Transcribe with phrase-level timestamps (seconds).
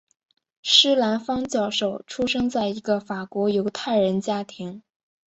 [0.63, 4.81] 施兰芳教授出生在一个法国犹太人家庭。